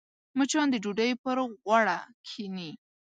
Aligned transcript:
مچان 0.37 0.67
د 0.71 0.75
ډوډۍ 0.83 1.11
پر 1.23 1.37
غوړه 1.63 1.97
کښېني 2.25 2.71